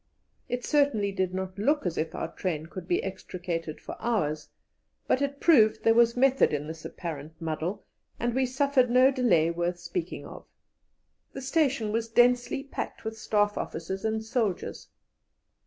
It 0.49 0.65
certainly 0.65 1.11
did 1.11 1.31
not 1.31 1.59
look 1.59 1.85
as 1.85 1.95
if 1.95 2.15
our 2.15 2.33
train 2.33 2.65
could 2.65 2.87
be 2.87 3.03
extricated 3.03 3.79
for 3.79 3.95
hours, 3.99 4.49
but 5.05 5.21
it 5.21 5.39
proved 5.39 5.83
there 5.83 5.93
was 5.93 6.17
method 6.17 6.53
in 6.53 6.65
this 6.65 6.83
apparent 6.83 7.39
muddle, 7.39 7.85
and 8.19 8.33
we 8.33 8.47
suffered 8.47 8.89
no 8.89 9.11
delay 9.11 9.51
worth 9.51 9.77
speaking 9.77 10.25
of. 10.25 10.47
The 11.33 11.41
station 11.41 11.91
was 11.91 12.09
densely 12.09 12.63
packed 12.63 13.05
with 13.05 13.15
Staff 13.15 13.59
officers 13.59 14.03
and 14.03 14.23
soldiers. 14.25 14.89